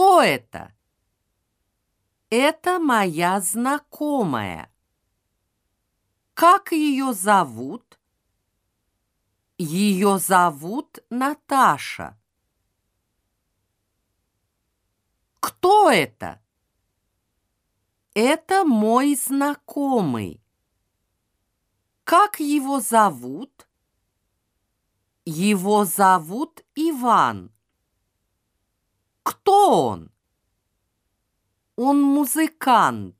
[0.00, 0.72] Кто это?
[2.30, 4.72] Это моя знакомая.
[6.32, 8.00] Как ее зовут?
[9.58, 12.18] Ее зовут Наташа.
[15.40, 16.40] Кто это?
[18.14, 20.42] Это мой знакомый.
[22.04, 23.68] Как его зовут?
[25.26, 27.52] Его зовут Иван.
[29.70, 30.10] Он?
[31.76, 33.19] Он музыкант.